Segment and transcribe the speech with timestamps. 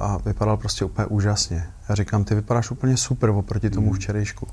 [0.00, 1.66] a vypadal prostě úplně úžasně.
[1.88, 4.48] Já říkám, ty vypadáš úplně super oproti tomu včerejšku.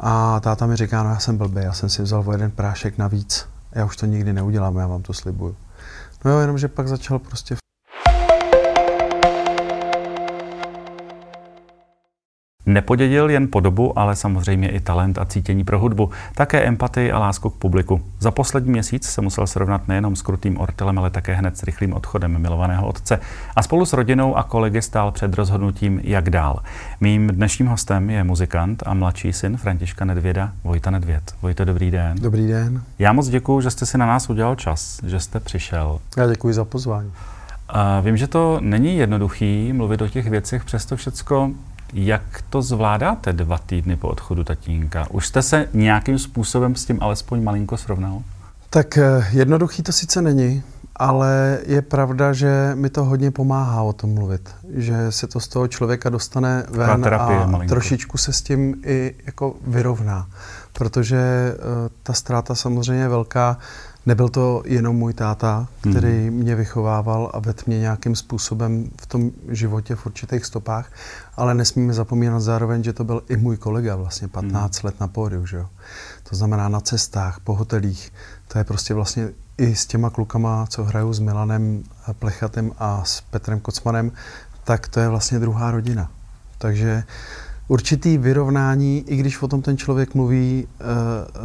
[0.00, 2.98] A táta mi říká, no já jsem blbý, já jsem si vzal o jeden prášek
[2.98, 5.56] navíc, já už to nikdy neudělám, já vám to slibuju.
[6.24, 7.56] No jo, jenomže pak začal prostě
[12.66, 17.50] Nepodědil jen podobu, ale samozřejmě i talent a cítění pro hudbu, také empatii a lásku
[17.50, 18.02] k publiku.
[18.20, 21.92] Za poslední měsíc se musel srovnat nejenom s krutým ortelem, ale také hned s rychlým
[21.92, 23.20] odchodem milovaného otce.
[23.56, 26.62] A spolu s rodinou a kolegy stál před rozhodnutím, jak dál.
[27.00, 31.34] Mým dnešním hostem je muzikant a mladší syn Františka Nedvěda, Vojta Nedvěd.
[31.42, 32.16] Vojto, dobrý den.
[32.20, 32.82] Dobrý den.
[32.98, 35.98] Já moc děkuji, že jste si na nás udělal čas, že jste přišel.
[36.16, 37.12] Já děkuji za pozvání.
[37.68, 41.50] A vím, že to není jednoduchý mluvit o těch věcech, přesto všecko
[41.92, 45.06] jak to zvládáte dva týdny po odchodu tatínka?
[45.10, 48.22] Už jste se nějakým způsobem s tím alespoň malinko srovnal?
[48.70, 50.62] Tak eh, jednoduchý to sice není,
[50.96, 54.54] ale je pravda, že mi to hodně pomáhá o tom mluvit.
[54.74, 57.74] Že se to z toho člověka dostane ven terapie, a malinko.
[57.74, 60.26] trošičku se s tím i jako vyrovná.
[60.72, 61.62] Protože uh,
[62.02, 63.58] ta ztráta samozřejmě je velká.
[64.06, 66.36] Nebyl to jenom můj táta, který hmm.
[66.36, 70.92] mě vychovával a vedl mě nějakým způsobem v tom životě v určitých stopách,
[71.36, 74.86] ale nesmíme zapomínat zároveň, že to byl i můj kolega vlastně 15 hmm.
[74.86, 75.66] let na pódiu, že jo.
[76.30, 78.12] To znamená na cestách, po hotelích.
[78.48, 81.82] To je prostě vlastně i s těma klukama, co hrajou s Milanem
[82.18, 84.12] Plechatem a s Petrem Kocmanem,
[84.64, 86.10] tak to je vlastně druhá rodina.
[86.58, 87.04] Takže
[87.68, 90.84] určitý vyrovnání, i když o tom ten člověk mluví, eh,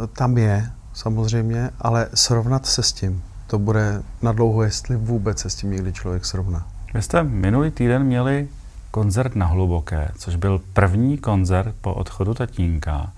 [0.06, 5.50] tam je, samozřejmě, ale srovnat se s tím, to bude na dlouho, jestli vůbec se
[5.50, 6.66] s tím někdy člověk srovná.
[6.94, 8.48] Vy jste minulý týden měli
[8.90, 13.12] koncert na Hluboké, což byl první koncert po odchodu tatínka.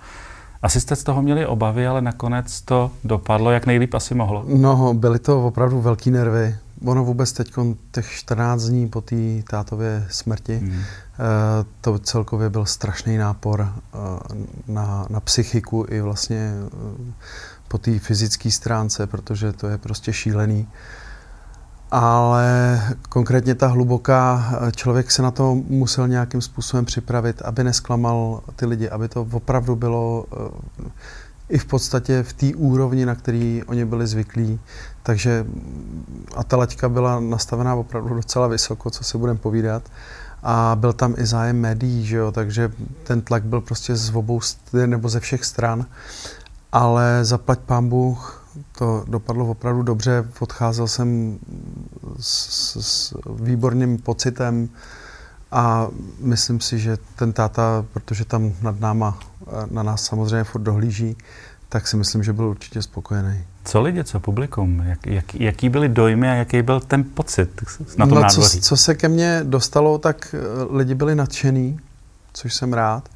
[0.63, 4.45] Asi jste z toho měli obavy, ale nakonec to dopadlo, jak nejlíp asi mohlo.
[4.49, 6.57] No, byly to opravdu velký nervy.
[6.85, 7.53] Ono vůbec teď
[7.91, 9.17] těch 14 dní po té
[9.51, 10.81] tátově smrti, hmm.
[11.81, 13.99] to celkově byl strašný nápor eh,
[14.69, 17.13] na, na psychiku i vlastně eh,
[17.69, 20.69] po té fyzické stránce, protože to je prostě šílený.
[21.91, 28.67] Ale konkrétně ta hluboká, člověk se na to musel nějakým způsobem připravit, aby nesklamal ty
[28.67, 30.91] lidi, aby to opravdu bylo eh,
[31.49, 34.61] i v podstatě v té úrovni, na který oni byli zvyklí.
[35.03, 35.47] Takže
[36.37, 39.83] a ta laťka byla nastavená opravdu docela vysoko, co si budeme povídat.
[40.43, 42.33] A byl tam i zájem médií, že jo?
[42.33, 42.73] takže
[43.03, 44.41] ten tlak byl prostě z obou
[44.87, 45.87] nebo ze všech stran
[46.75, 48.47] ale zaplať pán Bůh,
[48.79, 50.25] to dopadlo opravdu dobře.
[50.41, 51.39] Odcházel jsem
[52.21, 54.69] s, s výborným pocitem
[55.53, 59.19] a myslím si, že ten táta, protože tam nad náma,
[59.71, 61.17] na nás samozřejmě furt dohlíží,
[61.69, 63.45] tak si myslím, že byl určitě spokojený.
[63.65, 64.83] Co lidi, co publikum?
[64.87, 67.63] Jak, jak, jaký byly dojmy a jaký byl ten pocit
[67.97, 70.35] na tom no, co, co se ke mně dostalo, tak
[70.71, 71.81] lidi byli nadšený,
[72.33, 73.09] což jsem rád.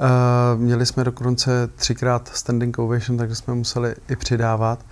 [0.00, 4.84] Uh, měli jsme dokonce třikrát standing ovation, takže jsme museli i přidávat.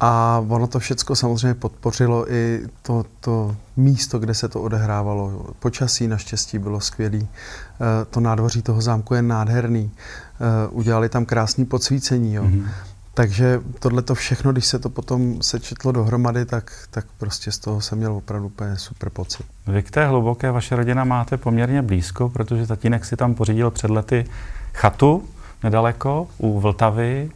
[0.00, 5.46] A ono to všechno samozřejmě podpořilo i to, to místo, kde se to odehrávalo.
[5.58, 7.18] Počasí naštěstí bylo skvělé.
[7.18, 7.26] Uh,
[8.10, 9.90] to nádvoří toho zámku je nádherný.
[10.70, 12.34] Uh, udělali tam krásné podsvícení.
[12.34, 12.44] Jo.
[12.44, 12.68] Mm-hmm.
[13.14, 17.80] Takže tohle to všechno, když se to potom sečetlo dohromady, tak, tak prostě z toho
[17.80, 19.46] jsem měl opravdu úplně super pocit.
[19.66, 23.90] Vy k té hluboké vaše rodina máte poměrně blízko, protože tatínek si tam pořídil před
[23.90, 24.24] lety
[24.74, 25.28] chatu
[25.62, 27.30] nedaleko u Vltavy.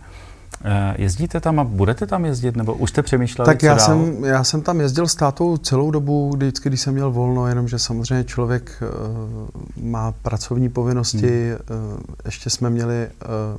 [0.64, 3.86] Eh, jezdíte tam a budete tam jezdit, nebo už jste přemýšleli, Tak já, dál?
[3.86, 7.78] Jsem, já jsem tam jezdil s tátou celou dobu, vždycky, když jsem měl volno, jenomže
[7.78, 11.50] samozřejmě člověk uh, má pracovní povinnosti.
[11.68, 11.92] Hmm.
[11.94, 13.08] Uh, ještě jsme měli,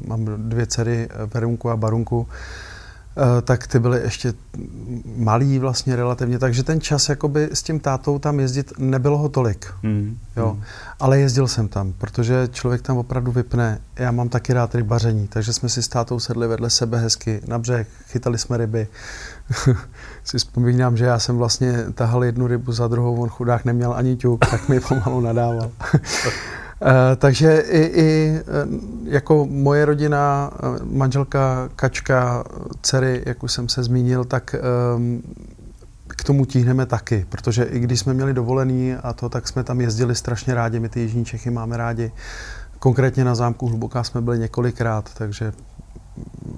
[0.02, 2.79] uh, mám dvě dcery, Verunku a Barunku, Eh,
[3.42, 4.34] tak ty byly ještě
[5.16, 9.74] malý vlastně relativně, takže ten čas jakoby s tím tátou tam jezdit nebylo ho tolik.
[9.84, 10.18] Mm.
[10.38, 10.54] Jo.
[10.54, 10.64] Mm.
[11.00, 13.82] Ale jezdil jsem tam, protože člověk tam opravdu vypne.
[13.96, 17.60] Já mám taky rád rybaření, takže jsme si s tátou sedli vedle sebe hezky na
[17.60, 18.88] břeh, chytali jsme ryby.
[20.24, 24.18] si vzpomínám, že já jsem vlastně tahal jednu rybu za druhou, on chudák neměl ani
[24.18, 25.72] ťuk, tak mi pomalu nadával.
[26.82, 28.44] Eh, takže i, i eh,
[29.04, 32.44] jako moje rodina, eh, manželka, kačka,
[32.82, 34.56] dcery, jak už jsem se zmínil, tak
[34.96, 35.24] um,
[36.08, 39.82] k tomu tíhneme taky, protože i když jsme měli dovolený a to, tak jsme tam
[39.82, 42.12] jezdili strašně rádi, my ty Jižní Čechy máme rádi.
[42.80, 45.54] Konkrétně na zámku Hluboká jsme byli několikrát, takže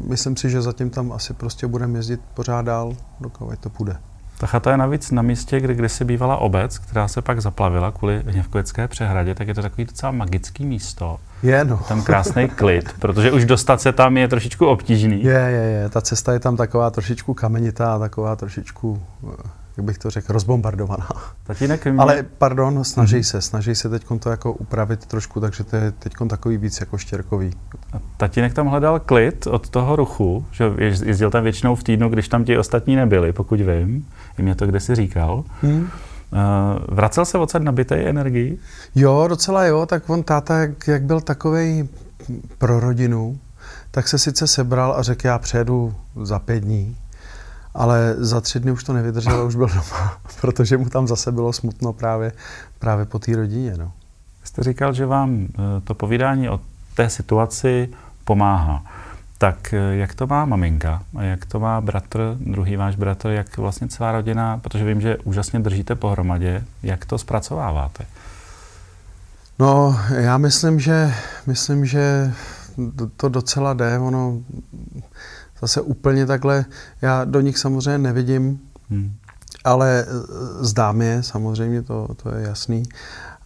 [0.07, 4.10] myslím si, že zatím tam asi prostě budeme jezdit pořád dál, dokud to půjde.
[4.41, 8.23] Ta chata je navíc na místě, kde kdysi bývala obec, která se pak zaplavila kvůli
[8.27, 11.19] Hněvkovické přehradě, tak je to takový docela magický místo.
[11.43, 11.77] Je, no.
[11.87, 15.23] Tam krásný klid, protože už dostat se tam je trošičku obtížný.
[15.23, 15.89] Je, je, je.
[15.89, 21.07] Ta cesta je tam taková trošičku kamenitá, taková trošičku eh, jak bych to řekl, rozbombardovaná.
[21.43, 21.99] Tatínek mě...
[21.99, 23.31] Ale pardon, snaží mm-hmm.
[23.31, 26.97] se, snaží se teď to jako upravit trošku, takže to je teď takový víc jako
[26.97, 27.51] štěrkový.
[27.93, 32.27] A tatínek tam hledal klid od toho ruchu, že jezdil tam většinou v týdnu, když
[32.27, 34.07] tam ti ostatní nebyli, pokud vím.
[34.37, 35.43] I mě to kde si říkal.
[35.61, 35.89] Hmm.
[36.87, 38.59] vracel se odsaď nabitej energii?
[38.95, 41.89] Jo, docela jo, tak on táta, jak, jak byl takový
[42.57, 43.39] pro rodinu,
[43.91, 45.93] tak se sice sebral a řekl, já přijedu
[46.23, 46.97] za pět dní,
[47.73, 51.31] ale za tři dny už to nevydržel a už byl doma, protože mu tam zase
[51.31, 52.31] bylo smutno právě,
[52.79, 53.73] právě po té rodině.
[53.77, 53.91] No.
[54.43, 56.59] Jste říkal, že vám eh, to povídání o
[56.95, 57.89] té situaci
[58.23, 58.83] pomáhá.
[59.37, 63.57] Tak eh, jak to má maminka a jak to má bratr, druhý váš bratr, jak
[63.57, 68.05] vlastně celá rodina, protože vím, že úžasně držíte pohromadě, jak to zpracováváte?
[69.59, 71.13] No, já myslím, že,
[71.47, 72.33] myslím, že
[73.17, 73.99] to docela jde.
[73.99, 74.39] Ono
[75.61, 76.65] zase úplně takhle,
[77.01, 78.59] já do nich samozřejmě nevidím,
[78.89, 79.13] hmm.
[79.63, 80.13] ale eh,
[80.65, 82.83] zdám je, samozřejmě to, to je jasný,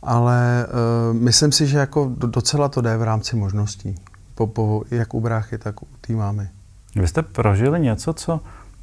[0.06, 3.96] ale uh, myslím si, že jako docela to jde v rámci možností,
[4.36, 6.50] po, po, jak u bráchy, tak u té mámy.
[6.96, 8.40] Vy jste prožili něco, co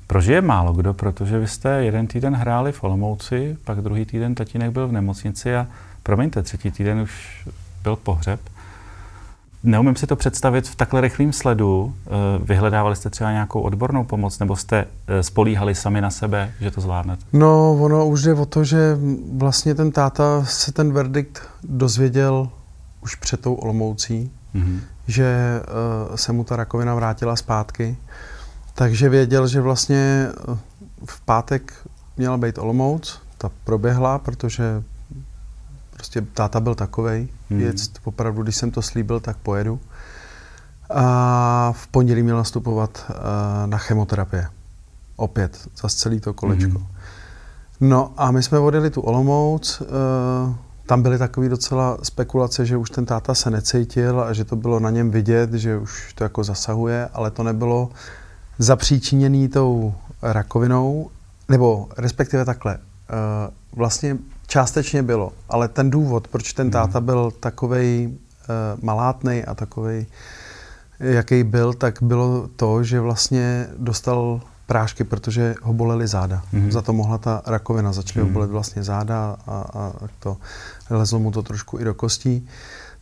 [0.07, 4.71] prožije málo kdo, protože vy jste jeden týden hráli v Olomouci, pak druhý týden tatínek
[4.71, 5.67] byl v nemocnici a
[6.03, 7.49] promiňte, třetí týden už
[7.83, 8.41] byl pohřeb.
[9.65, 11.95] Neumím si to představit v takhle rychlém sledu.
[12.07, 12.11] Eh,
[12.45, 16.81] vyhledávali jste třeba nějakou odbornou pomoc, nebo jste eh, spolíhali sami na sebe, že to
[16.81, 17.25] zvládnete?
[17.33, 18.99] No, ono už jde o to, že
[19.33, 22.49] vlastně ten táta se ten verdikt dozvěděl
[23.03, 24.81] už před tou Olomoucí, mm-hmm.
[25.07, 25.61] že
[26.09, 27.97] uh, se mu ta rakovina vrátila zpátky.
[28.75, 30.29] Takže věděl, že vlastně
[31.07, 31.73] v pátek
[32.17, 34.83] měla být Olomouc, ta proběhla, protože
[36.03, 37.59] Prostě táta byl takovej hmm.
[37.59, 39.81] věc, opravdu, když jsem to slíbil, tak pojedu.
[40.91, 43.15] A v pondělí měl nastupovat uh,
[43.67, 44.47] na chemoterapie.
[45.17, 46.79] Opět, za celý to kolečko.
[46.79, 46.87] Hmm.
[47.81, 49.87] No a my jsme odjeli tu Olomouc, uh,
[50.87, 54.81] tam byly takové docela spekulace, že už ten táta se necítil a že to bylo
[54.81, 57.91] na něm vidět, že už to jako zasahuje, ale to nebylo
[58.59, 61.11] zapříčiněný tou rakovinou,
[61.49, 62.79] nebo respektive takhle.
[62.79, 64.19] Uh, vlastně
[64.53, 66.73] Částečně bylo, ale ten důvod, proč ten hmm.
[66.73, 70.07] táta byl takovej uh, malátnej a takovej,
[71.01, 76.43] jaký byl, tak bylo to, že vlastně dostal prášky, protože ho bolely záda.
[76.55, 76.71] Mm-hmm.
[76.71, 78.29] Za to mohla ta rakovina, začaly mm-hmm.
[78.29, 80.37] ho bolet vlastně záda a, a to
[80.91, 82.49] lezlo mu to trošku i do kostí.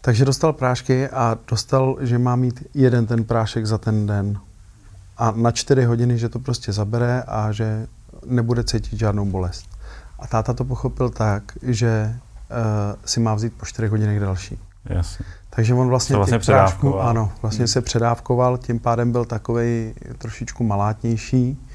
[0.00, 4.38] Takže dostal prášky a dostal, že má mít jeden ten prášek za ten den.
[5.19, 7.87] A na čtyři hodiny, že to prostě zabere a že
[8.26, 9.69] nebude cítit žádnou bolest.
[10.20, 12.17] A táta to pochopil tak, že
[12.50, 14.58] uh, si má vzít po 4 hodinách další.
[14.84, 15.25] Jasně.
[15.50, 17.69] Takže on vlastně, vlastně prášku, ano, vlastně hmm.
[17.69, 21.67] se předávkoval, tím pádem byl takový trošičku malátnější.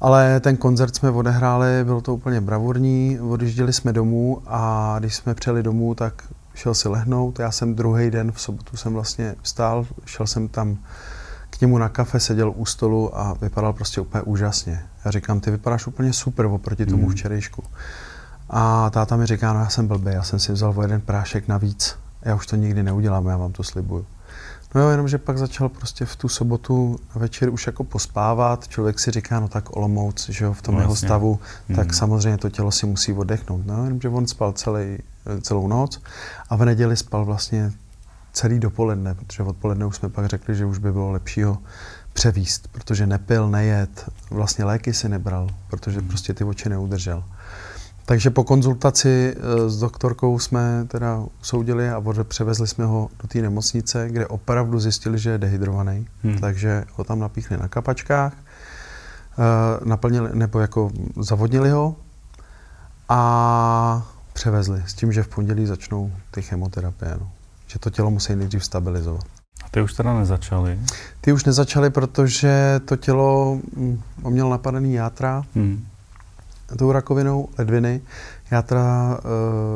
[0.00, 5.34] Ale ten koncert jsme odehráli, bylo to úplně bravurní, odjížděli jsme domů a když jsme
[5.34, 6.22] přijeli domů, tak
[6.54, 7.38] šel si lehnout.
[7.38, 10.78] Já jsem druhý den, v sobotu jsem vlastně vstál, šel jsem tam
[11.50, 14.82] k němu na kafe, seděl u stolu a vypadal prostě úplně úžasně.
[15.04, 17.12] Já říkám, ty vypadáš úplně super oproti tomu mm.
[17.12, 17.64] včerejšku.
[18.50, 21.48] A táta mi říká, no já jsem blbý, já jsem si vzal o jeden prášek
[21.48, 21.96] navíc.
[22.22, 24.06] Já už to nikdy neudělám, já vám to slibuju.
[24.74, 28.68] No jo, jenomže pak začal prostě v tu sobotu večer už jako pospávat.
[28.68, 31.76] Člověk si říká, no tak Olomouc, že jo, v tom no, jeho stavu, mm.
[31.76, 33.66] tak samozřejmě to tělo si musí oddechnout.
[33.66, 34.98] No, jenomže on spal celý,
[35.40, 36.02] celou noc
[36.50, 37.72] a v neděli spal vlastně
[38.32, 41.58] celý dopoledne, protože odpoledne už jsme pak řekli, že už by bylo lepší ho
[42.14, 46.08] převíst, protože nepil, nejet, vlastně léky si nebral, protože hmm.
[46.08, 47.24] prostě ty oči neudržel.
[48.06, 53.38] Takže po konzultaci eh, s doktorkou jsme teda soudili a převezli jsme ho do té
[53.38, 56.38] nemocnice, kde opravdu zjistili, že je dehydrovaný, hmm.
[56.38, 60.90] takže ho tam napíchli na kapačkách, eh, naplnili, nebo jako
[61.20, 61.96] zavodnili ho
[63.08, 67.16] a převezli s tím, že v pondělí začnou ty chemoterapie.
[67.20, 67.30] No
[67.74, 69.24] že to tělo musí nejdřív stabilizovat.
[69.64, 70.78] A ty už teda nezačaly?
[71.20, 75.86] Ty už nezačaly, protože to tělo hm, mělo napadený játra hmm.
[76.78, 78.00] tou rakovinou ledviny.
[78.50, 79.18] Játra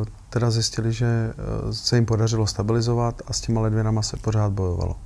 [0.00, 1.32] uh, teda zjistili, že
[1.64, 4.96] uh, se jim podařilo stabilizovat a s těma ledvinama se pořád bojovalo.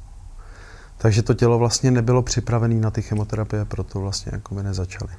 [0.99, 5.13] Takže to tělo vlastně nebylo připravené na ty chemoterapie, proto vlastně jako by nezačaly.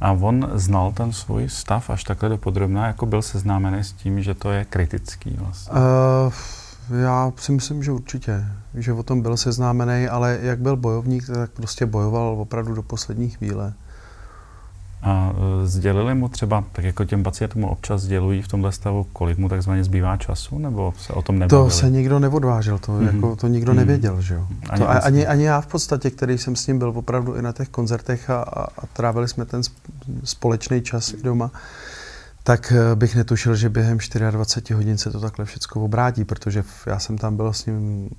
[0.00, 4.22] A on znal ten svůj stav až takhle do podrobná, jako byl seznámený s tím,
[4.22, 5.72] že to je kritický vlastně?
[5.72, 6.32] Uh,
[6.90, 11.50] já si myslím, že určitě, že o tom byl seznámený, ale jak byl bojovník, tak
[11.50, 13.72] prostě bojoval opravdu do poslední chvíle.
[15.02, 19.38] A e, sdělili mu třeba, tak jako těm pacientům občas sdělují v tomhle stavu, kolik
[19.38, 21.70] mu takzvaně zbývá času, nebo se o tom nebavili?
[21.70, 23.14] To se nikdo neodvážil, to, mm-hmm.
[23.14, 23.76] jako, to nikdo mm-hmm.
[23.76, 24.46] nevěděl, že jo.
[24.70, 27.52] Ani, to, ani, ani já v podstatě, který jsem s ním byl opravdu i na
[27.52, 29.62] těch koncertech a, a, a trávili jsme ten
[30.24, 31.50] společný čas i doma,
[32.42, 33.98] tak e, bych netušil, že během
[34.30, 38.10] 24 hodin se to takhle všechno obrátí, protože já jsem tam byl s ním,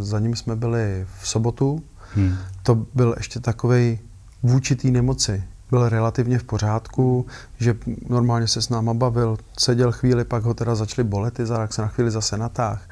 [0.00, 1.82] za ním jsme byli v sobotu,
[2.14, 2.36] hmm.
[2.62, 3.98] to byl ještě takovej
[4.42, 7.26] vůči té nemoci byl relativně v pořádku,
[7.58, 7.76] že
[8.08, 11.82] normálně se s náma bavil, seděl chvíli, pak ho teda začaly bolet ty zárak se
[11.82, 12.88] na chvíli zase natáh.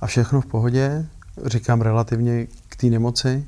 [0.00, 1.06] A všechno v pohodě,
[1.44, 3.44] říkám relativně k té nemoci.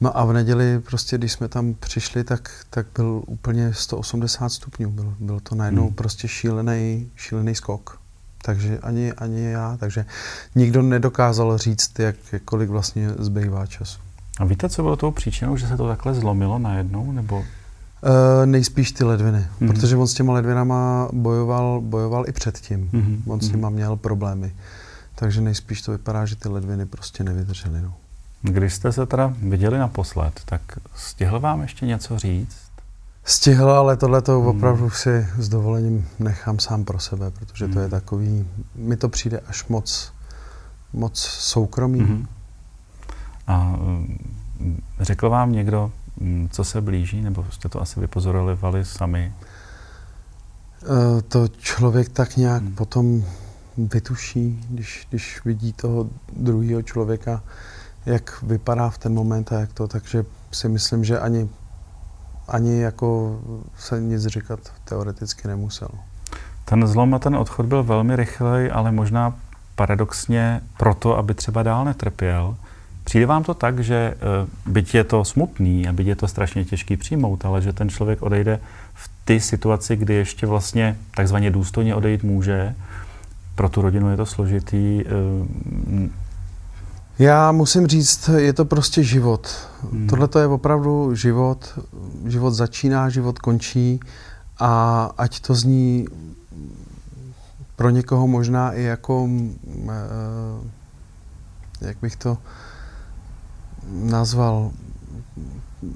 [0.00, 4.90] No a v neděli prostě, když jsme tam přišli, tak, tak byl úplně 180 stupňů.
[4.90, 5.94] Byl, byl to najednou hmm.
[5.94, 8.00] prostě šílený, šílený skok.
[8.42, 10.04] Takže ani, ani já, takže
[10.54, 14.00] nikdo nedokázal říct, jak, kolik vlastně zbývá času.
[14.38, 17.12] A víte, co bylo tou příčinou, že se to takhle zlomilo najednou?
[17.12, 17.38] Nebo...
[17.38, 17.44] Uh,
[18.44, 19.66] nejspíš ty ledviny, mm-hmm.
[19.66, 22.90] protože on s těma ledvinama bojoval, bojoval i předtím.
[22.92, 23.22] Mm-hmm.
[23.26, 24.52] On s nima měl problémy.
[25.14, 27.80] Takže nejspíš to vypadá, že ty ledviny prostě nevydržely.
[27.82, 27.94] No.
[28.42, 30.60] Když jste se teda viděli naposled, tak
[30.94, 32.68] stihl vám ještě něco říct?
[33.24, 34.46] Stihl, ale tohle to hmm.
[34.48, 37.74] opravdu si s dovolením nechám sám pro sebe, protože hmm.
[37.74, 37.90] to je hmm.
[37.90, 40.12] takový, mi to přijde až moc,
[40.92, 42.00] moc soukromý.
[42.00, 42.26] Hmm.
[43.46, 49.32] A mm, řekl vám někdo, mm, co se blíží, nebo jste to asi vypozorovali sami?
[50.82, 52.74] E, to člověk tak nějak hmm.
[52.74, 53.24] potom
[53.76, 57.42] vytuší, když, když vidí toho druhého člověka,
[58.08, 61.48] jak vypadá v ten moment a jak to, takže si myslím, že ani,
[62.48, 63.38] ani jako
[63.78, 65.88] se nic říkat teoreticky nemusel.
[66.64, 69.34] Ten zlom a ten odchod byl velmi rychlej, ale možná
[69.74, 72.56] paradoxně proto, aby třeba dál netrpěl.
[73.04, 74.16] Přijde vám to tak, že eh,
[74.66, 78.22] byť je to smutný a byť je to strašně těžký přijmout, ale že ten člověk
[78.22, 78.60] odejde
[78.94, 82.74] v ty situaci, kdy ještě vlastně takzvaně důstojně odejít může,
[83.54, 85.04] pro tu rodinu je to složitý.
[87.18, 89.68] Já musím říct, je to prostě život.
[89.92, 90.06] Hmm.
[90.06, 91.78] Tohle to je opravdu život.
[92.26, 94.00] Život začíná, život končí
[94.58, 96.06] a ať to zní
[97.76, 99.28] pro někoho možná i jako,
[99.88, 99.92] eh,
[101.80, 102.38] jak bych to
[103.90, 104.70] nazval.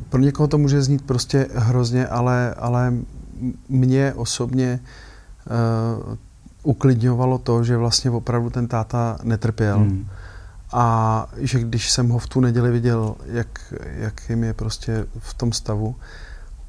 [0.09, 2.95] Pro někoho to může znít prostě hrozně, ale, ale
[3.69, 4.81] mě osobně
[6.00, 6.17] uh,
[6.62, 9.79] uklidňovalo to, že vlastně opravdu ten táta netrpěl.
[9.79, 10.07] Hmm.
[10.73, 15.35] A že když jsem ho v tu neděli viděl, jak, jak jim je prostě v
[15.35, 15.97] tom stavu,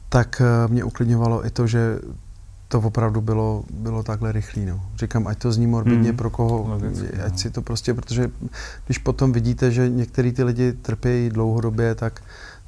[0.10, 2.00] tak uh, mě uklidňovalo i to, že
[2.74, 4.66] to opravdu bylo, bylo takhle rychlý.
[4.66, 4.82] No.
[4.96, 6.18] Říkám, ať to zní morbidně hmm.
[6.18, 7.38] pro koho, Logicky, ať no.
[7.38, 8.30] si to prostě, protože
[8.86, 12.22] když potom vidíte, že některý ty lidi trpějí dlouhodobě, tak,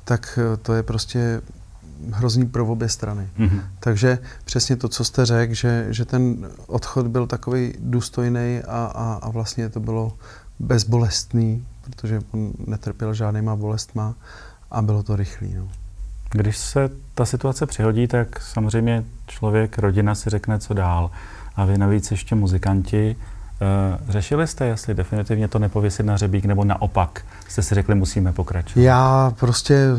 [0.04, 1.42] tak eh, to je prostě
[2.12, 3.30] hrozný pro obě strany.
[3.40, 3.62] Mm-hmm.
[3.80, 9.20] Takže přesně to, co jste řekl, že, že ten odchod byl takový důstojný a, a,
[9.22, 10.14] a vlastně to bylo
[10.60, 14.16] bezbolestný, protože on netrpěl žádnýma bolestma
[14.72, 15.54] a bylo to rychlý.
[15.54, 15.68] No.
[16.32, 21.12] Když se ta situace přihodí, tak samozřejmě člověk, rodina si řekne, co dál.
[21.56, 23.16] A vy navíc ještě muzikanti.
[23.62, 28.34] Eh, řešili jste, jestli definitivně to nepověsit na řebík, nebo naopak jste si řekli, musíme
[28.34, 28.84] pokračovat?
[28.84, 29.90] Já prostě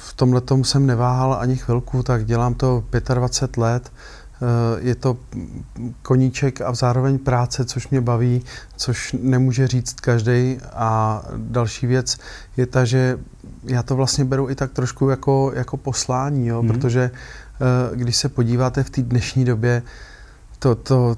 [0.00, 3.92] v tomhle jsem neváhal ani chvilku, tak dělám to 25 let.
[4.42, 5.16] Eh, je to
[6.02, 8.42] koníček a zároveň práce, což mě baví,
[8.76, 10.58] což nemůže říct každý.
[10.72, 12.16] A další věc
[12.56, 13.18] je ta, že
[13.64, 16.62] já to vlastně beru i tak trošku jako, jako poslání, jo?
[16.62, 16.68] Mm.
[16.68, 19.82] protože uh, když se podíváte v té dnešní době,
[20.60, 21.16] to, to,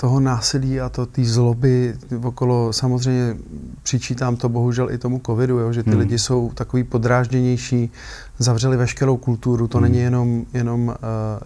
[0.00, 3.36] toho násilí a to té zloby okolo, samozřejmě
[3.82, 5.98] přičítám to bohužel i tomu covidu, jo, že ty hmm.
[5.98, 7.90] lidi jsou takový podrážděnější,
[8.38, 9.82] zavřeli veškerou kulturu, to hmm.
[9.82, 10.94] není jenom, jenom, uh,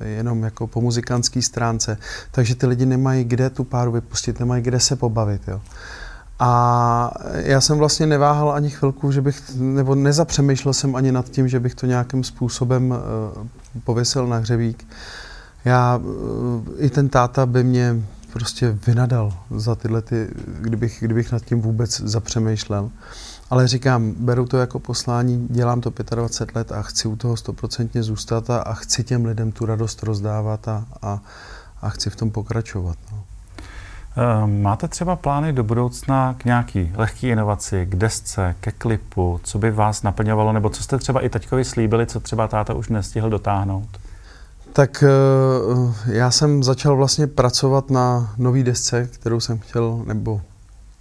[0.06, 1.98] jenom jako po muzikantské stránce,
[2.30, 5.42] takže ty lidi nemají kde tu páru vypustit, nemají kde se pobavit.
[5.48, 5.60] Jo.
[6.38, 11.48] A já jsem vlastně neváhal ani chvilku, že bych, nebo nezapřemýšlel jsem ani nad tím,
[11.48, 13.46] že bych to nějakým způsobem uh,
[13.84, 14.86] pověsil na hřebík.
[15.66, 20.28] Já, uh, i ten táta by mě prostě vynadal za tyhle ty,
[20.60, 22.90] kdybych, kdybych nad tím vůbec zapřemýšlel.
[23.50, 28.02] Ale říkám, beru to jako poslání, dělám to 25 let a chci u toho stoprocentně
[28.02, 31.20] zůstat a, a chci těm lidem tu radost rozdávat a, a,
[31.82, 32.96] a chci v tom pokračovat.
[33.12, 33.24] No.
[34.16, 39.58] Ehm, máte třeba plány do budoucna k nějaký lehký inovaci, k desce, ke klipu, co
[39.58, 43.30] by vás naplňovalo, nebo co jste třeba i teďkovi slíbili, co třeba táta už nestihl
[43.30, 44.05] dotáhnout?
[44.76, 50.40] Tak eh, já jsem začal vlastně pracovat na nový desce, kterou jsem chtěl, nebo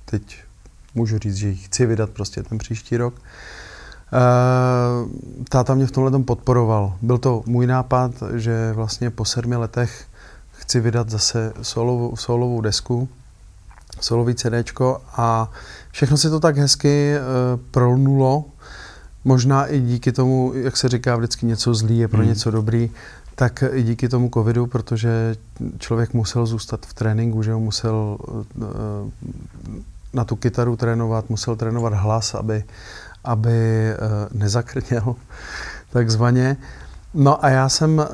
[0.05, 0.37] teď
[0.93, 3.13] můžu říct, že ji chci vydat prostě ten příští rok.
[5.49, 6.97] táta mě v tomhle podporoval.
[7.01, 10.05] Byl to můj nápad, že vlastně po sedmi letech
[10.51, 13.09] chci vydat zase solovou, solovou desku,
[14.01, 15.51] solový CDčko a
[15.91, 18.45] všechno se to tak hezky uh, prolnulo.
[19.23, 22.27] Možná i díky tomu, jak se říká vždycky něco zlý je pro hmm.
[22.27, 22.91] něco dobrý,
[23.35, 25.35] tak i díky tomu covidu, protože
[25.77, 28.65] člověk musel zůstat v tréninku, že musel uh,
[30.13, 32.63] na tu kytaru trénovat, musel trénovat hlas, aby,
[33.23, 35.15] aby uh, nezakrněl
[35.89, 36.57] takzvaně.
[37.13, 38.05] No a já jsem uh,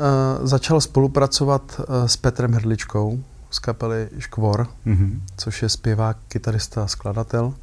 [0.43, 3.19] začal spolupracovat s Petrem Hrdličkou
[3.51, 5.19] z kapely Škvor, mm-hmm.
[5.37, 7.53] což je zpěvák, kytarista, skladatel.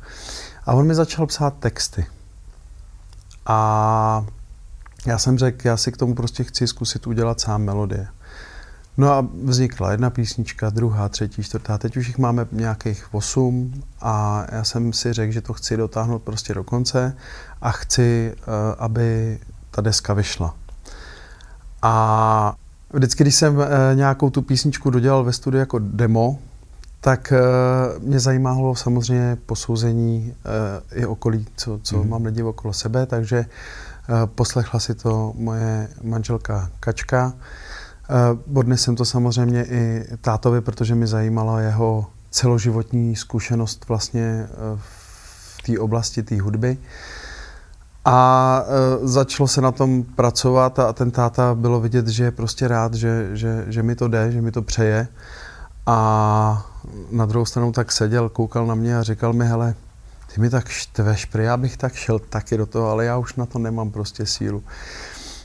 [0.67, 2.07] A on mi začal psát texty.
[3.47, 4.27] A
[5.07, 8.09] já jsem řekl, já si k tomu prostě chci zkusit udělat sám melodie.
[8.97, 14.47] No a vznikla jedna písnička, druhá, třetí, čtvrtá, teď už jich máme nějakých osm a
[14.53, 17.17] já jsem si řekl, že to chci dotáhnout prostě do konce
[17.61, 18.45] a chci, uh,
[18.79, 19.39] aby
[19.71, 20.55] ta deska vyšla.
[21.83, 22.55] A
[22.93, 26.39] vždycky, když jsem e, nějakou tu písničku dodělal ve studiu jako demo,
[27.01, 27.39] tak e,
[27.99, 30.35] mě zajímalo samozřejmě posouzení
[30.93, 32.11] e, i okolí, co, co mm.
[32.11, 33.47] mám lidi okolo sebe, takže e,
[34.27, 37.33] poslechla si to moje manželka Kačka.
[38.55, 45.79] Odnes jsem to samozřejmě i tátovi, protože mi zajímala jeho celoživotní zkušenost vlastně v té
[45.79, 46.79] oblasti té hudby.
[48.05, 52.69] A e, začalo se na tom pracovat a ten táta bylo vidět, že je prostě
[52.69, 55.09] rád, že, že, že mi to jde, že mi to přeje.
[55.87, 56.67] A
[57.11, 59.75] na druhou stranu tak seděl, koukal na mě a říkal mi, hele,
[60.35, 63.35] ty mi tak štveš, prý já bych tak šel taky do toho, ale já už
[63.35, 64.63] na to nemám prostě sílu.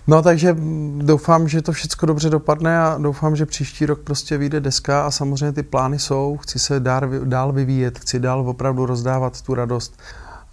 [0.07, 0.55] No takže
[0.97, 5.11] doufám, že to všechno dobře dopadne a doufám, že příští rok prostě vyjde deska a
[5.11, 9.99] samozřejmě ty plány jsou, chci se dál, dál vyvíjet, chci dál opravdu rozdávat tu radost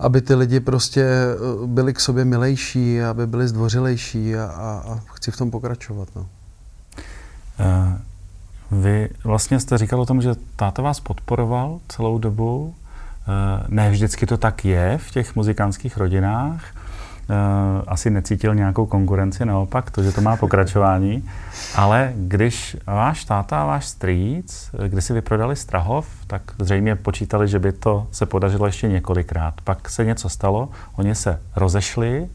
[0.01, 5.01] aby ty lidi prostě eh, byli k sobě milejší, aby byli zdvořilejší a, a, a
[5.15, 6.09] chci v tom pokračovat.
[6.17, 6.27] No.
[7.61, 7.93] Uh,
[8.71, 12.75] vy vlastně jste říkal o tom, že táta vás podporoval celou dobu.
[13.29, 13.35] Uh,
[13.69, 16.75] ne vždycky to tak je v těch muzikantských rodinách.
[17.31, 21.29] Eh, asi necítil nějakou konkurenci, naopak, to, že to má pokračování.
[21.75, 27.49] Ale když váš táta a váš strýc, eh, když si vyprodali Strahov, tak zřejmě počítali,
[27.49, 29.55] že by to se podařilo ještě několikrát.
[29.65, 32.29] Pak se něco stalo, oni se rozešli.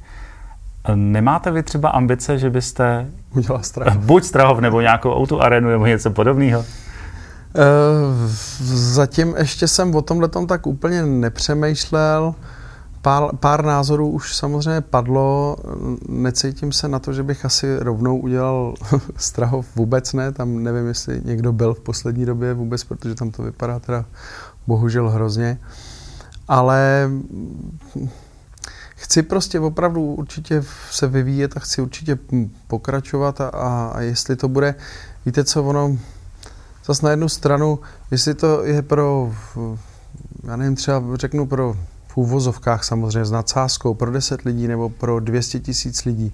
[0.96, 4.04] Nemáte vy třeba ambice, že byste udělal Strahov?
[4.04, 6.60] Buď Strahov nebo nějakou auto arenu nebo něco podobného?
[6.60, 6.66] Uh,
[8.74, 12.36] zatím ještě jsem o tomhle tak úplně nepřemýšlel.
[13.02, 15.56] Pár, pár názorů už samozřejmě padlo.
[16.10, 18.74] Necítím se na to, že bych asi rovnou udělal
[19.18, 20.32] Strahov vůbec ne.
[20.32, 24.06] Tam nevím, jestli někdo byl v poslední době vůbec, protože tam to vypadá teda
[24.68, 25.58] bohužel hrozně.
[26.48, 27.10] Ale
[29.06, 32.18] chci prostě opravdu určitě se vyvíjet a chci určitě
[32.68, 33.50] pokračovat a,
[33.94, 34.76] a jestli to bude,
[35.26, 35.98] víte co, ono
[36.86, 37.80] zase na jednu stranu,
[38.12, 39.34] jestli to je pro,
[40.44, 41.76] já nevím, třeba řeknu pro
[42.08, 46.34] v úvozovkách samozřejmě s nadsázkou pro 10 lidí nebo pro 200 tisíc lidí.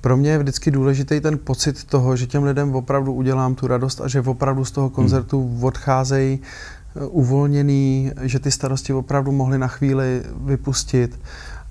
[0.00, 4.00] Pro mě je vždycky důležitý ten pocit toho, že těm lidem opravdu udělám tu radost
[4.00, 5.64] a že opravdu z toho koncertu hmm.
[5.64, 11.18] odcházejí eh, uvolněný, že ty starosti opravdu mohli na chvíli vypustit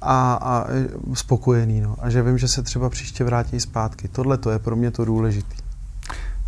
[0.06, 0.66] a, a
[1.14, 1.82] spokojený.
[1.82, 1.96] No.
[2.00, 4.08] A že vím, že se třeba příště vrátí zpátky.
[4.08, 5.56] Tohle to je pro mě to důležité.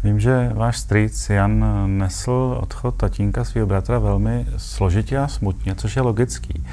[0.04, 1.66] Vím, že váš strýc Jan
[1.98, 6.64] nesl odchod tatínka svého bratra velmi složitě a smutně, což je logický.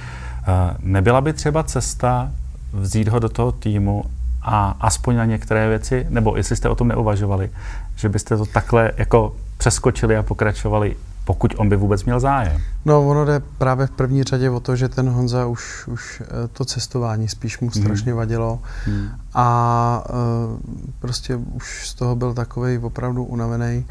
[0.78, 2.32] Nebyla by třeba cesta
[2.72, 4.04] vzít ho do toho týmu
[4.42, 7.50] a aspoň na některé věci, nebo jestli jste o tom neuvažovali,
[7.96, 12.62] že byste to takhle jako přeskočili a pokračovali, pokud on by vůbec měl zájem?
[12.84, 16.48] No, ono jde právě v první řadě o to, že ten Honza už, už eh,
[16.48, 18.18] to cestování spíš mu strašně hmm.
[18.18, 19.08] vadilo hmm.
[19.34, 20.60] a uh,
[20.98, 23.86] prostě už z toho byl takový opravdu unavený.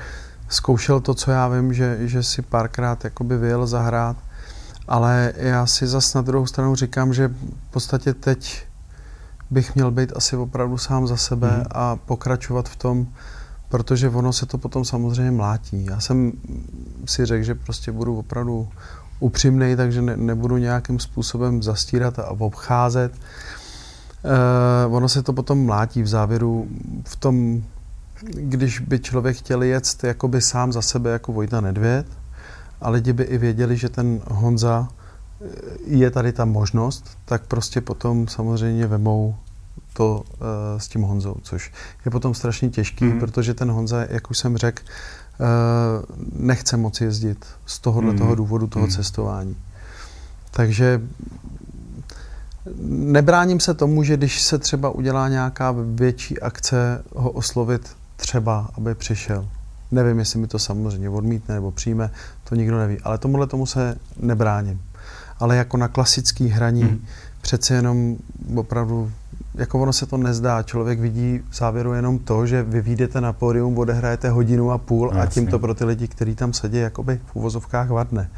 [0.49, 4.17] Zkoušel to, co já vím, že, že si párkrát jakoby vyjel zahrát,
[4.87, 8.65] ale já si zas na druhou stranu říkám, že v podstatě teď
[9.51, 11.63] bych měl být asi opravdu sám za sebe mm.
[11.71, 13.07] a pokračovat v tom,
[13.73, 15.85] protože ono se to potom samozřejmě mlátí.
[15.85, 16.31] Já jsem
[17.05, 18.67] si řekl, že prostě budu opravdu
[19.19, 23.13] upřímný, takže ne, nebudu nějakým způsobem zastírat a obcházet.
[23.13, 26.67] E, ono se to potom mlátí v závěru
[27.05, 27.63] v tom,
[28.33, 32.05] když by člověk chtěl jet jakoby sám za sebe jako Vojta Nedvěd,
[32.81, 35.47] a lidi by i věděli, že ten Honza eh,
[35.85, 39.35] je tady ta možnost, tak prostě potom samozřejmě vemou
[39.93, 40.45] to uh,
[40.77, 41.71] s tím Honzou, což
[42.05, 43.19] je potom strašně těžký, mm.
[43.19, 45.45] protože ten Honza, jak už jsem řekl, uh,
[46.45, 48.17] nechce moc jezdit z tohohle mm.
[48.17, 48.91] toho důvodu toho mm.
[48.91, 49.57] cestování.
[50.51, 51.01] Takže
[52.87, 58.95] Nebráním se tomu, že když se třeba udělá nějaká větší akce, ho oslovit třeba, aby
[58.95, 59.47] přišel.
[59.91, 62.11] Nevím, jestli mi to samozřejmě odmítne nebo přijme,
[62.43, 62.99] to nikdo neví.
[63.03, 64.81] Ale tomuhle tomu se nebráním.
[65.39, 67.05] Ale jako na klasický hraní mm.
[67.41, 68.17] přece jenom
[68.55, 69.11] opravdu
[69.55, 70.63] jako ono se to nezdá.
[70.63, 75.11] Člověk vidí v závěru jenom to, že vy vyjdete na pódium, odehrajete hodinu a půl
[75.13, 78.29] no, a tím to pro ty lidi, kteří tam sedí, jakoby v uvozovkách vadne.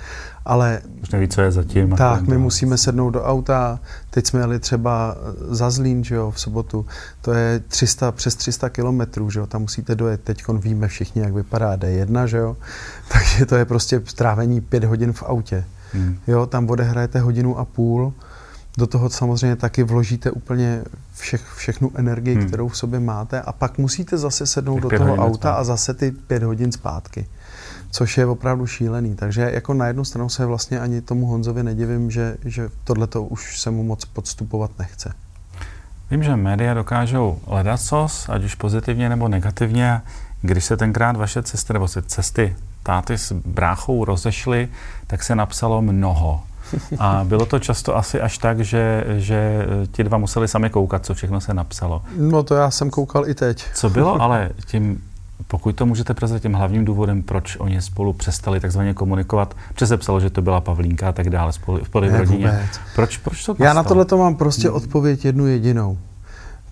[0.45, 0.81] Ale...
[1.03, 1.89] Už neví, co je zatím.
[1.89, 3.79] Tak, my musíme sednout do auta.
[4.09, 5.17] Teď jsme jeli třeba
[5.49, 6.85] za Zlín, že jo, v sobotu.
[7.21, 10.21] To je 300, přes 300 kilometrů, že jo, tam musíte dojet.
[10.23, 12.57] Teď víme všichni, jak vypadá D1, že jo.
[13.11, 15.65] Takže to je prostě strávení pět hodin v autě.
[15.93, 16.17] Hmm.
[16.27, 18.13] Jo, tam odehrajete hodinu a půl
[18.77, 20.83] do toho samozřejmě taky vložíte úplně
[21.15, 22.47] všech, všechnu energii, hmm.
[22.47, 25.59] kterou v sobě máte a pak musíte zase sednout do toho auta zpátky.
[25.59, 27.27] a zase ty pět hodin zpátky.
[27.91, 29.15] Což je opravdu šílený.
[29.15, 33.23] Takže jako na jednu stranu se vlastně ani tomu Honzovi nedivím, že, že tohle to
[33.23, 35.13] už se mu moc podstupovat nechce.
[36.11, 40.01] Vím, že média dokážou ledacos, ať už pozitivně nebo negativně.
[40.41, 44.69] Když se tenkrát vaše cesty, nebo se cesty táty s bráchou rozešly,
[45.07, 46.43] tak se napsalo mnoho.
[46.99, 51.13] A bylo to často asi až tak, že, že ti dva museli sami koukat, co
[51.13, 52.01] všechno se napsalo.
[52.17, 53.65] No to já jsem koukal i teď.
[53.73, 55.03] Co bylo ale tím,
[55.47, 59.97] pokud to můžete prezat tím hlavním důvodem, proč oni spolu přestali takzvaně komunikovat, protože se
[59.97, 62.69] psalo, že to byla Pavlínka a tak dále spolu, spolu v rodině.
[62.95, 65.97] Proč, proč to Já na tohle to mám prostě odpověď jednu jedinou.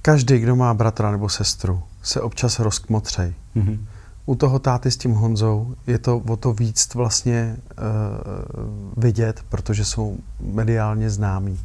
[0.02, 3.34] Každý, kdo má bratra nebo sestru, se občas rozkmotřej.
[3.56, 3.78] Mm-hmm
[4.26, 9.86] u toho táty s tím Honzou je to o to víc vlastně uh, vidět, protože
[9.86, 11.60] jsou mediálně známí.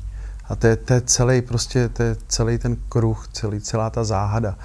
[0.49, 4.05] A to je, to je celý prostě, to je celý ten kruh, celý, celá ta
[4.05, 4.59] záhada.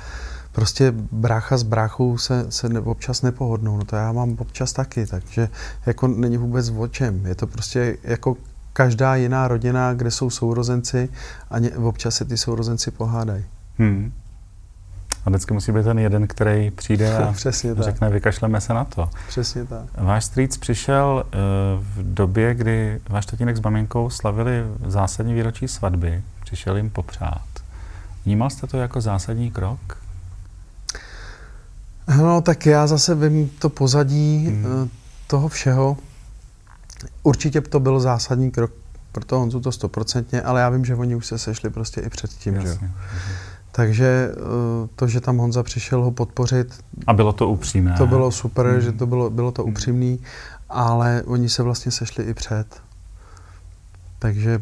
[0.51, 3.77] Prostě brácha s bráchou se, se ne, občas nepohodnou.
[3.77, 5.49] No to já mám občas taky, takže
[5.85, 7.25] jako není vůbec o čem.
[7.25, 8.37] Je to prostě jako
[8.73, 11.09] každá jiná rodina, kde jsou sourozenci
[11.49, 13.45] a ně, občas se ty sourozenci pohádají.
[13.77, 14.11] Hmm.
[15.25, 18.13] A vždycky musí být ten jeden, který přijde a Přesně řekne, tak.
[18.13, 19.09] vykašleme se na to.
[19.27, 19.85] Přesně tak.
[19.97, 21.31] Váš strýc přišel uh,
[21.83, 26.23] v době, kdy váš tatínek s maminkou slavili zásadní výročí svatby.
[26.43, 27.41] Přišel jim popřát.
[28.25, 29.97] Vnímal jste to jako zásadní krok?
[32.17, 34.89] No, tak já zase vím to pozadí hmm.
[35.27, 35.97] toho všeho.
[37.23, 38.71] Určitě to byl zásadní krok
[39.11, 42.09] pro toho Honzu to stoprocentně, ale já vím, že oni už se sešli prostě i
[42.09, 42.55] předtím.
[42.55, 42.71] Jasně.
[42.71, 42.87] Že?
[43.75, 46.83] Takže eh, to, že tam Honza přišel ho podpořit.
[47.07, 47.95] A bylo to upřímné.
[47.97, 48.81] To bylo super, mm.
[48.81, 49.69] že to bylo, bylo to mm.
[49.69, 50.19] upřímný,
[50.69, 52.81] ale oni se vlastně sešli i před.
[54.19, 54.61] Takže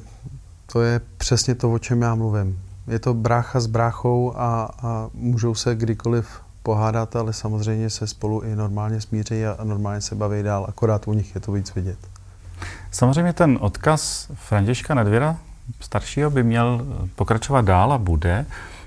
[0.71, 2.59] to je přesně to, o čem já mluvím.
[2.87, 8.41] Je to brácha s bráchou a, a můžou se kdykoliv pohádat, ale samozřejmě se spolu
[8.41, 11.75] i normálně smíří a, a normálně se baví dál, akorát u nich je to víc
[11.75, 11.97] vidět.
[12.91, 15.37] Samozřejmě ten odkaz Františka Nedvěra
[15.79, 18.45] staršího by měl pokračovat dál a bude.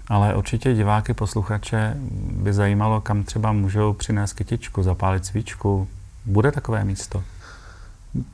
[0.08, 1.96] Ale určitě diváky, posluchače
[2.32, 5.88] by zajímalo, kam třeba můžou přinést kytičku, zapálit svíčku.
[6.26, 7.22] Bude takové místo?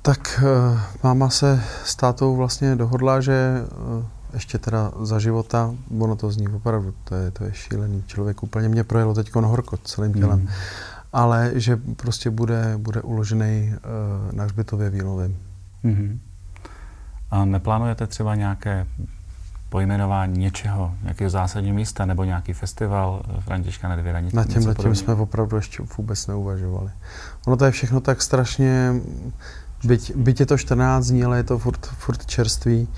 [0.02, 3.64] Tak uh, máma se s tátou vlastně dohodla, že
[3.98, 4.04] uh,
[4.34, 8.04] ještě teda za života, ono to zní opravdu, to je, to je šílený.
[8.06, 10.40] Člověk úplně mě projelo teď horko celým tělem.
[10.40, 10.48] Mm.
[11.12, 15.36] Ale že prostě bude, bude uložený uh, na hřbitově Vílovým.
[15.84, 16.18] Mm-hmm.
[17.30, 18.86] A neplánujete třeba nějaké
[19.70, 24.20] pojmenování něčeho, nějakého zásadního místa nebo nějaký festival eh, Františka Nedvěra?
[24.32, 26.90] Na tím jsme opravdu ještě vůbec neuvažovali.
[27.46, 28.94] Ono to je všechno tak strašně,
[29.84, 32.88] byť, byť je to 14 dní, ale je to furt, furt čerství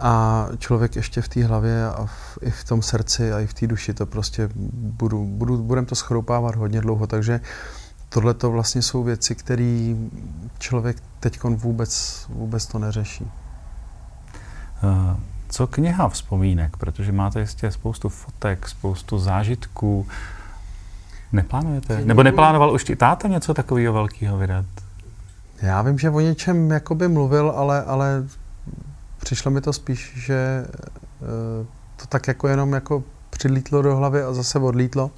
[0.00, 3.54] a člověk ještě v té hlavě a v, i v tom srdci a i v
[3.54, 7.40] té duši to prostě budu, budu, budem to schroupávat hodně dlouho, takže
[8.08, 9.94] tohle to vlastně jsou věci, které
[10.58, 13.30] člověk teď vůbec, vůbec to neřeší.
[14.82, 15.31] Uh.
[15.52, 16.76] Co kniha vzpomínek?
[16.76, 20.06] Protože máte jistě spoustu fotek, spoustu zážitků.
[21.32, 22.00] Neplánujete?
[22.04, 24.64] Nebo neplánoval už táta něco takového velkého vydat?
[25.62, 28.24] Já vím, že o něčem jakoby mluvil, ale, ale
[29.18, 30.66] přišlo mi to spíš, že
[31.20, 35.10] uh, to tak jako jenom jako přilítlo do hlavy a zase odlítlo.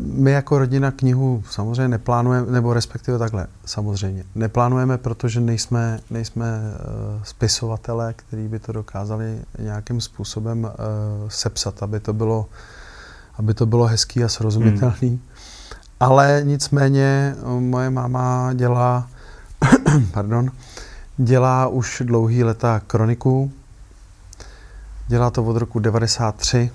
[0.00, 4.24] My jako rodina knihu samozřejmě neplánujeme, nebo respektive takhle, samozřejmě.
[4.34, 10.70] Neplánujeme, protože nejsme, nejsme uh, spisovatelé, kteří by to dokázali nějakým způsobem uh,
[11.28, 12.46] sepsat, aby to bylo,
[13.38, 15.08] aby to bylo hezký a srozumitelný.
[15.08, 15.20] Hmm.
[16.00, 19.08] Ale nicméně uh, moje máma dělá,
[20.12, 20.50] pardon,
[21.16, 23.52] dělá už dlouhý leta kroniku.
[25.08, 26.70] Dělá to od roku 93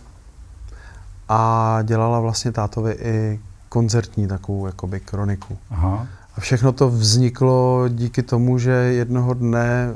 [1.34, 3.40] a dělala vlastně tátovi i
[3.70, 5.58] koncertní takovou jakoby kroniku.
[5.70, 6.08] Aha.
[6.38, 9.94] A všechno to vzniklo díky tomu, že jednoho dne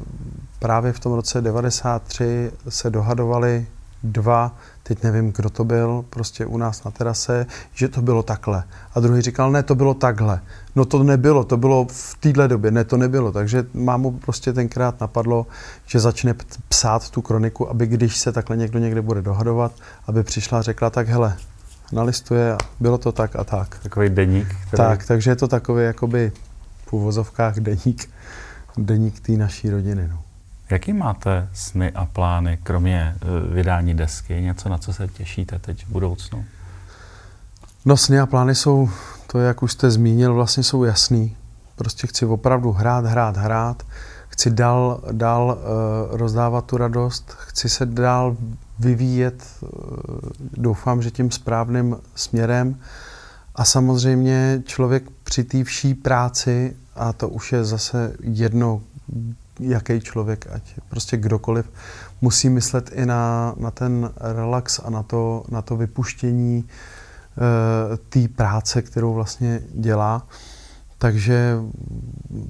[0.59, 3.67] právě v tom roce 93 se dohadovali
[4.03, 4.55] dva,
[4.87, 8.63] teď nevím, kdo to byl, prostě u nás na terase, že to bylo takhle.
[8.93, 10.41] A druhý říkal, ne, to bylo takhle.
[10.75, 13.31] No to nebylo, to bylo v téhle době, ne, to nebylo.
[13.31, 15.47] Takže mámu prostě tenkrát napadlo,
[15.85, 16.35] že začne
[16.69, 19.71] psát tu kroniku, aby když se takhle někdo někde bude dohadovat,
[20.07, 21.37] aby přišla a řekla, tak hele,
[21.91, 23.79] nalistuje a bylo to tak a tak.
[23.83, 24.47] Takový deník.
[24.47, 24.77] Který...
[24.77, 26.31] Tak, takže je to takový jakoby
[26.85, 28.09] v úvozovkách deník,
[28.77, 30.07] deník té naší rodiny.
[30.07, 30.24] No.
[30.69, 34.41] Jaký máte sny a plány, kromě eh, vydání desky?
[34.41, 36.45] Něco, na co se těšíte teď v budoucnu?
[37.85, 38.89] No sny a plány jsou,
[39.27, 41.37] to jak už jste zmínil, vlastně jsou jasný.
[41.75, 43.83] Prostě chci opravdu hrát, hrát, hrát.
[44.29, 47.35] Chci dál, dál uh, rozdávat tu radost.
[47.37, 48.37] Chci se dál
[48.79, 49.69] vyvíjet, uh,
[50.57, 52.79] doufám, že tím správným směrem.
[53.55, 58.81] A samozřejmě člověk při té vší práci, a to už je zase jedno,
[59.59, 61.71] jaký člověk, ať prostě kdokoliv,
[62.21, 68.27] musí myslet i na, na ten relax a na to, na to vypuštění e, té
[68.27, 70.27] práce, kterou vlastně dělá.
[70.97, 71.57] Takže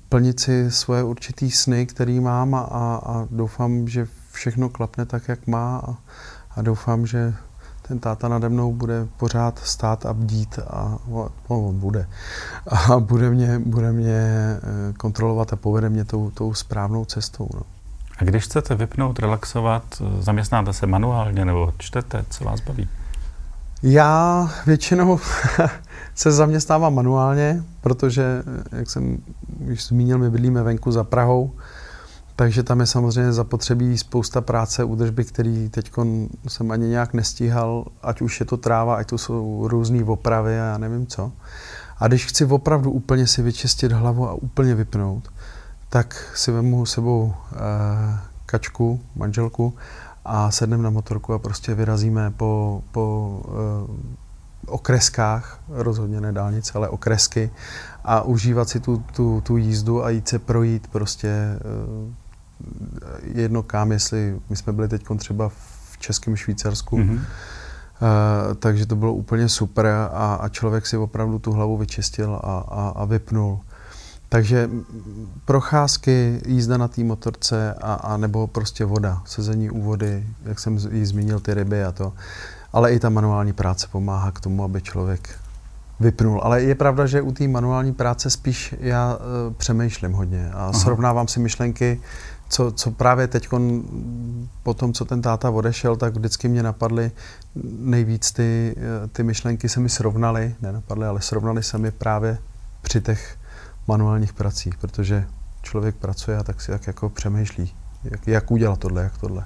[0.10, 2.62] plnit si svoje určitý sny, který mám a,
[3.06, 5.96] a doufám, že všechno klapne tak, jak má a,
[6.56, 7.34] a doufám, že
[7.88, 12.08] ten táta nade mnou bude pořád stát a bdít a no, on bude.
[12.68, 17.50] A bude mě, bude mě eh, kontrolovat a povede mě tou, tou správnou cestou.
[17.54, 17.62] No.
[18.18, 19.84] A když chcete vypnout, relaxovat,
[20.20, 22.90] zaměstnáte se manuálně nebo čtete, co vás baví?
[23.84, 25.20] Já většinou
[26.16, 29.18] se zaměstnávám manuálně, protože, eh, jak jsem
[29.60, 31.52] již zmínil, my bydlíme venku za Prahou,
[32.36, 35.92] takže tam je samozřejmě zapotřebí spousta práce, údržby, který teď
[36.48, 40.64] jsem ani nějak nestíhal, ať už je to tráva, ať to jsou různé opravy a
[40.64, 41.32] já nevím co.
[41.98, 45.32] A když chci opravdu úplně si vyčistit hlavu a úplně vypnout,
[45.90, 47.58] tak si vemu sebou eh,
[48.46, 49.74] kačku, manželku
[50.26, 54.26] a sedneme na motorku a prostě vyrazíme po, po eh,
[54.68, 57.52] okreskách, rozhodně ne dálnice, ale okresky
[58.04, 62.25] a užívat si tu, tu, tu jízdu a jít se projít prostě eh,
[63.24, 67.20] jedno kam, jestli my jsme byli teď třeba v Českém Švýcarsku, mm-hmm.
[68.02, 72.58] Uh, takže to bylo úplně super a, a člověk si opravdu tu hlavu vyčistil a,
[72.58, 73.60] a, a vypnul.
[74.30, 74.70] Takže
[75.46, 80.78] procházky, jízda na té motorce a, a nebo prostě voda, sezení u vody, jak jsem
[80.92, 82.14] jí zmínil, ty ryby a to.
[82.74, 85.30] Ale i ta manuální práce pomáhá k tomu, aby člověk
[86.00, 86.42] vypnul.
[86.44, 90.74] Ale je pravda, že u té manuální práce spíš já uh, přemýšlím hodně a Aha.
[90.74, 92.02] srovnávám si myšlenky,
[92.50, 93.48] co, co právě teď
[94.64, 97.12] po tom, co ten táta odešel, tak vždycky mě napadly
[97.80, 98.76] nejvíc ty,
[99.12, 102.38] ty myšlenky se mi srovnaly, nenapadly, ale srovnaly se mi právě
[102.82, 103.38] při těch
[103.88, 105.26] manuálních pracích, protože
[105.62, 109.46] člověk pracuje a tak si jak jako přemýšlí, jak, jak udělat tohle, jak tohle.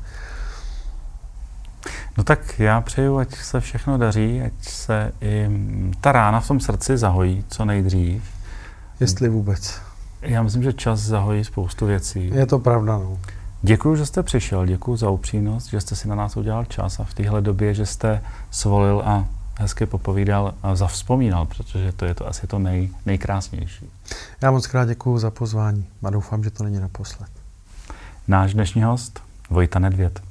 [2.17, 5.49] No tak já přeju, ať se všechno daří, ať se i
[6.01, 8.23] ta rána v tom srdci zahojí co nejdřív.
[8.99, 9.88] Jestli vůbec.
[10.21, 12.31] Já myslím, že čas zahojí spoustu věcí.
[12.33, 13.17] Je to pravda, no.
[13.61, 17.03] Děkuji, že jste přišel, děkuji za upřímnost, že jste si na nás udělal čas a
[17.03, 19.25] v téhle době, že jste svolil a
[19.59, 23.89] hezky popovídal a zavzpomínal, protože to je to asi to nej, nejkrásnější.
[24.41, 27.29] Já moc krát děkuji za pozvání a doufám, že to není naposled.
[28.27, 30.28] Náš dnešní host Vojta Nedvěd.